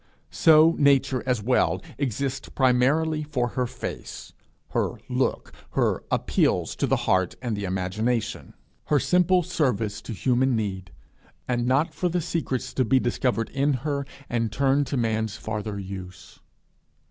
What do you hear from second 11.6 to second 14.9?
not for the secrets to be discovered in her and turned